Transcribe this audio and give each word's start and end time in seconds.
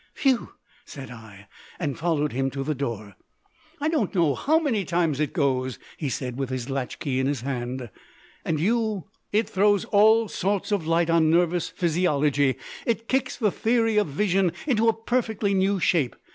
"Phew!" 0.15 0.53
said 0.83 1.11
I, 1.11 1.47
and 1.77 1.95
followed 1.95 2.31
him 2.31 2.49
to 2.49 2.63
the 2.63 2.73
door. 2.73 3.15
"I 3.79 3.87
don't 3.87 4.15
know 4.15 4.33
how 4.33 4.57
many 4.57 4.83
times 4.83 5.19
it 5.19 5.31
goes," 5.31 5.77
he 5.95 6.09
said, 6.09 6.39
with 6.39 6.49
his 6.49 6.71
latch 6.71 6.97
key 6.97 7.19
in 7.19 7.27
his 7.27 7.41
hand. 7.41 7.87
"And 8.43 8.59
you" 8.59 9.03
"It 9.31 9.47
throws 9.47 9.85
all 9.85 10.27
sorts 10.27 10.71
of 10.71 10.87
light 10.87 11.11
on 11.11 11.29
nervous 11.29 11.69
physiology, 11.69 12.55
it 12.83 13.07
kicks 13.07 13.37
the 13.37 13.51
theory 13.51 13.97
of 13.97 14.07
vision 14.07 14.53
into 14.65 14.89
a 14.89 14.93
perfectly 14.93 15.53
new 15.53 15.79
shape!... 15.79 16.15